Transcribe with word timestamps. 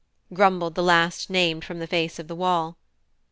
grumbled 0.33 0.73
the 0.73 0.81
last 0.81 1.29
named 1.29 1.63
from 1.63 1.77
the 1.77 1.85
face 1.85 2.17
of 2.17 2.27
the 2.27 2.35
wall. 2.35 2.75